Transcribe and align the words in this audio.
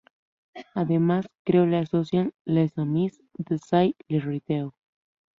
Además, 0.73 1.29
creó 1.43 1.67
la 1.67 1.81
asociación 1.81 2.33
"Les 2.43 2.75
Amis 2.79 3.21
d’Azay-le-Rideau". 3.37 4.73